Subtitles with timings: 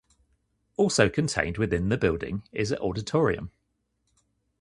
[0.77, 3.51] Also contained within the building is a auditorium.